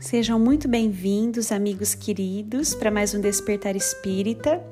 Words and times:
Sejam 0.00 0.38
muito 0.38 0.66
bem-vindos, 0.66 1.52
amigos 1.52 1.94
queridos, 1.94 2.74
para 2.74 2.90
mais 2.90 3.12
um 3.12 3.20
Despertar 3.20 3.76
Espírita. 3.76 4.64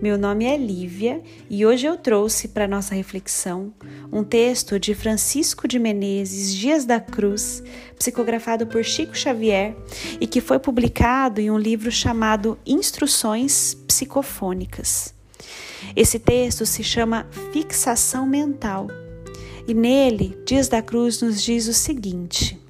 Meu 0.00 0.16
nome 0.16 0.44
é 0.44 0.56
Lívia 0.56 1.20
e 1.50 1.66
hoje 1.66 1.86
eu 1.86 1.96
trouxe 1.96 2.46
para 2.46 2.68
nossa 2.68 2.94
reflexão 2.94 3.74
um 4.12 4.22
texto 4.22 4.78
de 4.78 4.94
Francisco 4.94 5.66
de 5.66 5.80
Menezes 5.80 6.54
Dias 6.54 6.84
da 6.84 7.00
Cruz, 7.00 7.64
psicografado 7.98 8.64
por 8.68 8.84
Chico 8.84 9.18
Xavier 9.18 9.74
e 10.20 10.26
que 10.26 10.40
foi 10.40 10.60
publicado 10.60 11.40
em 11.40 11.50
um 11.50 11.58
livro 11.58 11.90
chamado 11.90 12.56
Instruções 12.64 13.74
Psicofônicas. 13.88 15.12
Esse 15.96 16.20
texto 16.20 16.64
se 16.64 16.84
chama 16.84 17.26
Fixação 17.52 18.24
Mental 18.24 18.86
e 19.66 19.74
nele 19.74 20.38
Dias 20.46 20.68
da 20.68 20.80
Cruz 20.80 21.20
nos 21.20 21.42
diz 21.42 21.66
o 21.66 21.74
seguinte. 21.74 22.65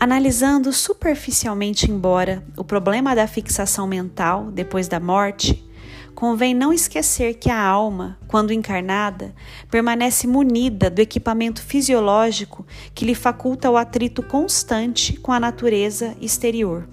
Analisando 0.00 0.72
superficialmente 0.72 1.90
embora 1.90 2.44
o 2.56 2.62
problema 2.62 3.16
da 3.16 3.26
fixação 3.26 3.84
mental 3.84 4.44
depois 4.44 4.86
da 4.86 5.00
morte, 5.00 5.68
convém 6.14 6.54
não 6.54 6.72
esquecer 6.72 7.34
que 7.34 7.50
a 7.50 7.60
alma, 7.60 8.16
quando 8.28 8.52
encarnada, 8.52 9.34
permanece 9.68 10.28
munida 10.28 10.88
do 10.88 11.00
equipamento 11.00 11.60
fisiológico 11.60 12.64
que 12.94 13.04
lhe 13.04 13.14
faculta 13.14 13.68
o 13.68 13.76
atrito 13.76 14.22
constante 14.22 15.18
com 15.18 15.32
a 15.32 15.40
natureza 15.40 16.16
exterior. 16.20 16.88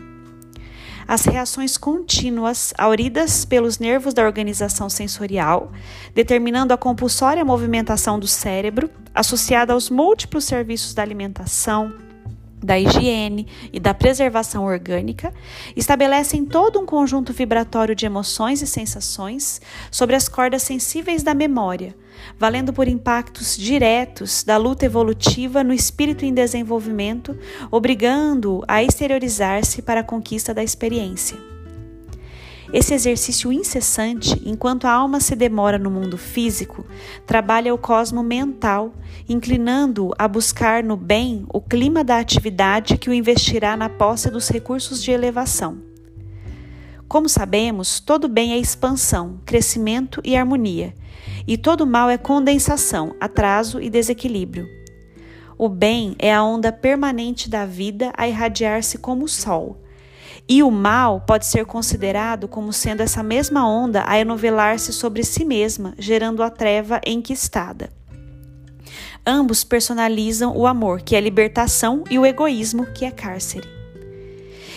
As 1.08 1.25
reações 1.25 1.78
contínuas, 1.78 2.73
auridas 2.75 3.45
pelos 3.45 3.78
nervos 3.78 4.16
da 4.16 4.25
organização 4.25 4.90
sensorial, 4.90 5.72
determinando 6.16 6.73
a 6.73 6.78
compulsória 6.78 7.45
movimentação 7.45 8.17
do 8.17 8.25
cérebro, 8.25 8.90
associada 9.14 9.73
aos 9.73 9.92
múltiplos 9.92 10.45
serviços 10.45 10.95
da 10.95 11.03
alimentação, 11.03 11.94
da 12.66 12.78
higiene 12.80 13.48
e 13.72 13.80
da 13.80 13.94
preservação 13.94 14.66
orgânica, 14.66 15.34
estabelecem 15.76 16.44
todo 16.44 16.80
um 16.80 16.86
conjunto 16.86 17.32
vibratório 17.32 17.96
de 17.96 18.06
emoções 18.06 18.62
e 18.62 18.68
sensações 18.68 19.62
sobre 19.92 20.16
as 20.16 20.28
cordas 20.28 20.64
sensíveis 20.64 21.24
da 21.24 21.34
memória, 21.34 21.96
valendo 22.38 22.74
por 22.74 22.88
impactos 22.88 23.56
diretos 23.56 24.44
da 24.44 24.58
luta 24.58 24.86
evolutiva 24.86 25.64
no 25.64 25.74
espírito 25.74 26.26
em 26.26 26.34
desenvolvimento, 26.34 27.38
obrigando-o 27.70 28.64
a 28.68 28.84
exteriorizar-se 28.84 29.82
para 29.82 30.02
a 30.02 30.04
conquista 30.04 30.54
da 30.54 30.64
experiência. 30.64 31.55
Esse 32.74 32.94
exercício 32.94 33.54
incessante, 33.54 34.42
enquanto 34.44 34.86
a 34.86 34.92
alma 34.92 35.20
se 35.20 35.36
demora 35.36 35.78
no 35.78 35.92
mundo 35.92 36.18
físico, 36.18 36.86
trabalha 37.26 37.74
o 37.74 37.78
cosmo 37.78 38.24
mental, 38.24 38.94
inclinando-o 39.30 40.14
a 40.18 40.28
buscar 40.28 40.84
no 40.84 40.98
bem 40.98 41.46
o 41.54 41.62
clima 41.62 42.04
da 42.04 42.18
atividade 42.18 42.98
que 42.98 43.10
o 43.10 43.14
investirá 43.14 43.78
na 43.78 43.88
posse 43.88 44.32
dos 44.32 44.50
recursos 44.50 45.02
de 45.04 45.12
elevação. 45.12 45.78
Como 47.08 47.30
sabemos, 47.30 48.00
todo 48.00 48.28
bem 48.28 48.54
é 48.54 48.58
expansão, 48.58 49.40
crescimento 49.46 50.20
e 50.24 50.36
harmonia, 50.36 50.96
e 51.48 51.58
todo 51.58 51.86
mal 51.86 52.10
é 52.10 52.18
condensação, 52.18 53.16
atraso 53.22 53.80
e 53.80 53.92
desequilíbrio. 53.92 54.68
O 55.56 55.70
bem 55.70 56.16
é 56.18 56.34
a 56.34 56.44
onda 56.44 56.72
permanente 56.72 57.48
da 57.48 57.66
vida 57.66 58.12
a 58.18 58.28
irradiar-se 58.28 58.98
como 58.98 59.25
o 59.25 59.30
sol 59.30 59.84
e 60.47 60.62
o 60.63 60.72
mal 60.72 61.22
pode 61.22 61.46
ser 61.46 61.66
considerado 61.66 62.47
como 62.47 62.73
sendo 62.73 63.01
essa 63.01 63.23
mesma 63.23 63.68
onda 63.68 64.03
a 64.07 64.19
enovelar-se 64.19 64.91
sobre 64.94 65.23
si 65.23 65.46
mesma, 65.46 65.94
gerando 65.97 66.44
a 66.44 66.50
treva 66.50 67.00
enquistada. 67.06 67.90
Ambos 69.25 69.63
personalizam 69.63 70.56
o 70.56 70.68
amor, 70.68 71.01
que 71.01 71.16
é 71.16 71.19
libertação, 71.19 72.03
e 72.09 72.19
o 72.19 72.25
egoísmo, 72.25 72.85
que 72.88 73.06
é 73.06 73.12
cárcere. 73.12 73.68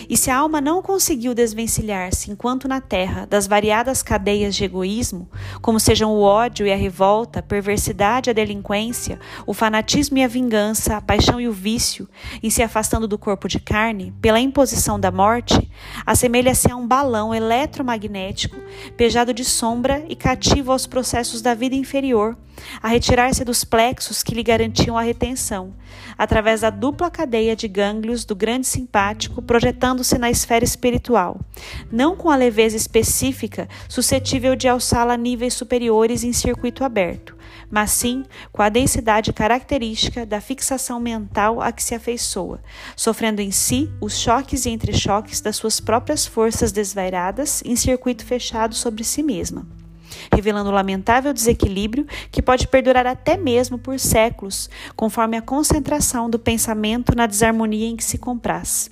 E 0.09 0.17
se 0.17 0.31
a 0.31 0.37
alma 0.37 0.59
não 0.59 0.81
conseguiu 0.81 1.35
desvencilhar-se 1.35 2.31
enquanto 2.31 2.67
na 2.67 2.81
terra 2.81 3.27
das 3.27 3.45
variadas 3.45 4.01
cadeias 4.01 4.55
de 4.55 4.63
egoísmo, 4.63 5.29
como 5.61 5.79
sejam 5.79 6.11
o 6.11 6.21
ódio 6.21 6.65
e 6.65 6.73
a 6.73 6.75
revolta, 6.75 7.41
a 7.41 7.43
perversidade 7.43 8.27
e 8.27 8.31
a 8.31 8.33
delinquência, 8.33 9.19
o 9.45 9.53
fanatismo 9.53 10.17
e 10.17 10.23
a 10.23 10.27
vingança, 10.27 10.97
a 10.97 11.01
paixão 11.01 11.39
e 11.39 11.47
o 11.47 11.53
vício, 11.53 12.09
em 12.41 12.49
se 12.49 12.63
afastando 12.63 13.07
do 13.07 13.19
corpo 13.19 13.47
de 13.47 13.59
carne, 13.59 14.11
pela 14.19 14.39
imposição 14.39 14.99
da 14.99 15.11
morte, 15.11 15.69
assemelha-se 16.03 16.71
a 16.71 16.75
um 16.75 16.87
balão 16.87 17.31
eletromagnético 17.31 18.57
pejado 18.97 19.31
de 19.31 19.45
sombra 19.45 20.03
e 20.09 20.15
cativo 20.15 20.71
aos 20.71 20.87
processos 20.87 21.39
da 21.39 21.53
vida 21.53 21.75
inferior, 21.75 22.35
a 22.81 22.87
retirar-se 22.87 23.45
dos 23.45 23.63
plexos 23.63 24.23
que 24.23 24.33
lhe 24.33 24.43
garantiam 24.43 24.97
a 24.97 25.01
retenção, 25.01 25.73
através 26.17 26.61
da 26.61 26.69
dupla 26.69 27.09
cadeia 27.09 27.55
de 27.55 27.67
gânglios 27.67 28.25
do 28.25 28.35
grande 28.35 28.67
simpático, 28.67 29.41
projetando-se 29.99 30.17
na 30.17 30.29
esfera 30.29 30.63
espiritual, 30.63 31.39
não 31.91 32.15
com 32.15 32.29
a 32.29 32.35
leveza 32.35 32.77
específica 32.77 33.67
suscetível 33.87 34.55
de 34.55 34.67
alçá-la 34.67 35.13
a 35.13 35.17
níveis 35.17 35.53
superiores 35.53 36.23
em 36.23 36.31
circuito 36.31 36.83
aberto, 36.83 37.35
mas 37.69 37.91
sim 37.91 38.23
com 38.51 38.61
a 38.61 38.69
densidade 38.69 39.33
característica 39.33 40.25
da 40.25 40.39
fixação 40.39 40.99
mental 40.99 41.61
a 41.61 41.71
que 41.71 41.83
se 41.83 41.93
afeiçoa, 41.93 42.61
sofrendo 42.95 43.41
em 43.41 43.51
si 43.51 43.89
os 44.01 44.17
choques 44.17 44.65
e 44.65 44.69
entrechoques 44.69 45.41
das 45.41 45.57
suas 45.57 45.79
próprias 45.79 46.25
forças 46.25 46.71
desvairadas 46.71 47.61
em 47.65 47.75
circuito 47.75 48.25
fechado 48.25 48.73
sobre 48.73 49.03
si 49.03 49.21
mesma 49.21 49.67
revelando 50.33 50.71
lamentável 50.71 51.31
desequilíbrio 51.31 52.07
que 52.31 52.41
pode 52.41 52.67
perdurar 52.67 53.05
até 53.05 53.37
mesmo 53.37 53.77
por 53.77 53.99
séculos, 53.99 54.67
conforme 54.95 55.37
a 55.37 55.41
concentração 55.41 56.27
do 56.27 56.39
pensamento 56.39 57.15
na 57.15 57.27
desarmonia 57.27 57.87
em 57.87 57.95
que 57.95 58.03
se 58.03 58.17
compraz. 58.17 58.89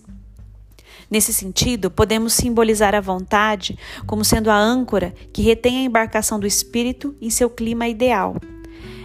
Nesse 1.10 1.32
sentido, 1.32 1.90
podemos 1.90 2.34
simbolizar 2.34 2.94
a 2.94 3.02
vontade 3.02 3.78
como 4.06 4.26
sendo 4.26 4.52
a 4.52 4.58
âncora 4.58 5.14
que 5.32 5.42
retém 5.42 5.78
a 5.78 5.84
embarcação 5.84 6.40
do 6.40 6.46
espírito 6.46 7.16
em 7.22 7.30
seu 7.30 7.50
clima 7.50 7.88
ideal. 7.88 8.36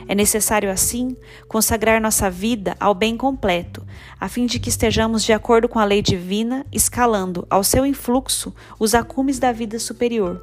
É 0.08 0.14
necessário, 0.14 0.70
assim, 0.70 1.16
consagrar 1.48 2.00
nossa 2.00 2.28
vida 2.28 2.76
ao 2.80 2.92
bem 2.92 3.16
completo, 3.16 3.86
a 4.18 4.28
fim 4.28 4.46
de 4.46 4.58
que 4.58 4.68
estejamos 4.68 5.22
de 5.22 5.32
acordo 5.32 5.68
com 5.68 5.78
a 5.78 5.84
lei 5.84 6.02
divina, 6.02 6.66
escalando 6.72 7.46
ao 7.48 7.62
seu 7.62 7.86
influxo 7.86 8.52
os 8.80 8.94
acumes 8.94 9.38
da 9.38 9.52
vida 9.52 9.78
superior. 9.78 10.42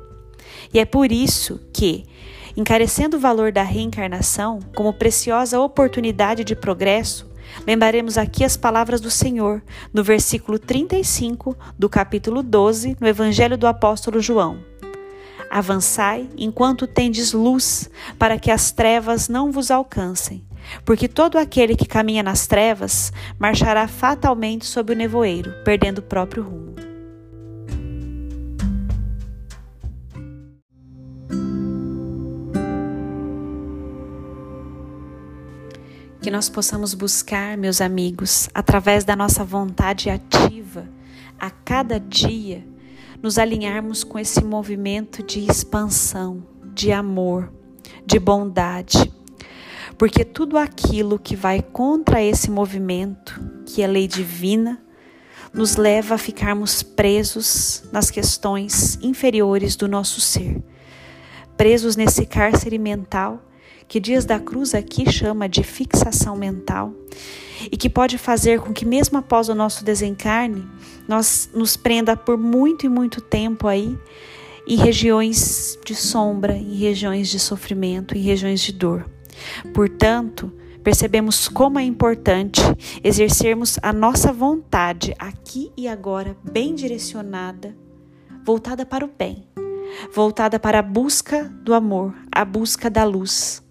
E 0.73 0.79
é 0.79 0.85
por 0.85 1.11
isso 1.11 1.59
que, 1.73 2.05
encarecendo 2.55 3.17
o 3.17 3.19
valor 3.19 3.51
da 3.51 3.61
reencarnação 3.61 4.59
como 4.73 4.93
preciosa 4.93 5.59
oportunidade 5.59 6.43
de 6.45 6.55
progresso, 6.55 7.28
lembraremos 7.65 8.17
aqui 8.17 8.43
as 8.43 8.57
palavras 8.57 9.01
do 9.01 9.11
Senhor, 9.11 9.61
no 9.93 10.03
versículo 10.03 10.57
35 10.57 11.55
do 11.77 11.89
capítulo 11.89 12.41
12, 12.41 12.97
no 12.99 13.07
Evangelho 13.07 13.57
do 13.57 13.67
Apóstolo 13.67 14.19
João. 14.19 14.59
Avançai 15.49 16.29
enquanto 16.37 16.87
tendes 16.87 17.33
luz, 17.33 17.89
para 18.17 18.37
que 18.37 18.51
as 18.51 18.71
trevas 18.71 19.27
não 19.27 19.51
vos 19.51 19.71
alcancem, 19.71 20.43
porque 20.85 21.07
todo 21.07 21.37
aquele 21.37 21.75
que 21.75 21.85
caminha 21.85 22.23
nas 22.23 22.45
trevas 22.47 23.11
marchará 23.37 23.87
fatalmente 23.87 24.65
sob 24.65 24.93
o 24.93 24.95
nevoeiro, 24.95 25.51
perdendo 25.63 25.99
o 25.99 26.03
próprio 26.03 26.43
rumo. 26.43 26.78
Que 36.21 36.29
nós 36.29 36.49
possamos 36.49 36.93
buscar, 36.93 37.57
meus 37.57 37.79
amigos, 37.79 38.49
através 38.53 39.03
da 39.03 39.15
nossa 39.15 39.43
vontade 39.43 40.09
ativa, 40.09 40.85
a 41.39 41.49
cada 41.49 41.97
dia, 41.99 42.65
nos 43.21 43.37
alinharmos 43.37 44.03
com 44.03 44.19
esse 44.19 44.43
movimento 44.43 45.23
de 45.23 45.39
expansão, 45.49 46.43
de 46.73 46.91
amor, 46.91 47.51
de 48.05 48.19
bondade. 48.19 49.11
Porque 49.97 50.25
tudo 50.25 50.57
aquilo 50.57 51.17
que 51.17 51.35
vai 51.35 51.61
contra 51.61 52.21
esse 52.21 52.51
movimento, 52.51 53.39
que 53.65 53.81
é 53.81 53.87
lei 53.87 54.07
divina, 54.07 54.81
nos 55.53 55.77
leva 55.77 56.15
a 56.15 56.17
ficarmos 56.17 56.83
presos 56.83 57.83
nas 57.91 58.11
questões 58.11 58.99
inferiores 59.01 59.75
do 59.75 59.87
nosso 59.87 60.21
ser, 60.21 60.61
presos 61.57 61.95
nesse 61.95 62.25
cárcere 62.25 62.77
mental 62.77 63.48
que 63.89 63.99
Dias 63.99 64.23
da 64.23 64.39
Cruz 64.39 64.75
aqui 64.75 65.11
chama 65.11 65.49
de 65.49 65.63
fixação 65.63 66.35
mental 66.37 66.93
e 67.71 67.75
que 67.75 67.89
pode 67.89 68.19
fazer 68.19 68.61
com 68.61 68.71
que, 68.71 68.85
mesmo 68.85 69.17
após 69.17 69.49
o 69.49 69.55
nosso 69.55 69.83
desencarne, 69.83 70.65
nós 71.07 71.49
nos 71.55 71.75
prenda 71.75 72.15
por 72.15 72.37
muito 72.37 72.85
e 72.85 72.89
muito 72.89 73.19
tempo 73.19 73.67
aí 73.67 73.97
em 74.67 74.75
regiões 74.75 75.77
de 75.83 75.95
sombra, 75.95 76.55
em 76.55 76.75
regiões 76.75 77.29
de 77.29 77.39
sofrimento, 77.39 78.15
em 78.15 78.21
regiões 78.21 78.61
de 78.61 78.71
dor. 78.71 79.09
Portanto, 79.73 80.53
percebemos 80.83 81.47
como 81.47 81.79
é 81.79 81.83
importante 81.83 82.61
exercermos 83.03 83.79
a 83.81 83.91
nossa 83.91 84.31
vontade 84.31 85.15
aqui 85.17 85.71
e 85.75 85.87
agora, 85.87 86.37
bem 86.43 86.75
direcionada, 86.75 87.75
voltada 88.45 88.85
para 88.85 89.03
o 89.03 89.09
bem, 89.09 89.47
voltada 90.13 90.59
para 90.59 90.77
a 90.77 90.83
busca 90.83 91.45
do 91.63 91.73
amor, 91.73 92.13
a 92.31 92.45
busca 92.45 92.87
da 92.87 93.03
luz, 93.03 93.63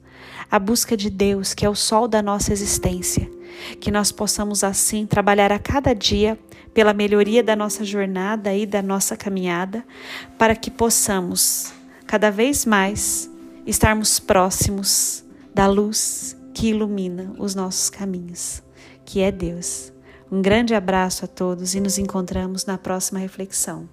a 0.51 0.59
busca 0.59 0.97
de 0.97 1.11
Deus, 1.11 1.55
que 1.55 1.65
é 1.65 1.69
o 1.69 1.75
sol 1.75 2.09
da 2.09 2.23
nossa 2.23 2.53
existência. 2.53 3.31
Que 3.81 3.91
nós 3.91 4.13
possamos 4.13 4.63
assim 4.63 5.07
trabalhar 5.07 5.53
a 5.53 5.59
cada 5.59 5.95
dia 5.95 6.39
pela 6.73 6.95
melhoria 6.95 7.43
da 7.43 7.57
nossa 7.57 7.85
jornada 7.85 8.55
e 8.55 8.65
da 8.65 8.81
nossa 8.81 9.17
caminhada, 9.17 9.85
para 10.39 10.55
que 10.55 10.71
possamos 10.71 11.73
cada 12.07 12.31
vez 12.31 12.65
mais 12.65 13.31
estarmos 13.67 14.19
próximos 14.19 15.25
da 15.55 15.67
luz 15.67 16.37
que 16.55 16.69
ilumina 16.69 17.35
os 17.39 17.55
nossos 17.55 17.91
caminhos, 17.91 18.63
que 19.05 19.21
é 19.21 19.31
Deus. 19.31 19.93
Um 20.31 20.41
grande 20.41 20.75
abraço 20.75 21.25
a 21.25 21.29
todos 21.29 21.75
e 21.75 21.81
nos 21.81 21.99
encontramos 21.99 22.65
na 22.65 22.79
próxima 22.79 23.19
reflexão. 23.19 23.89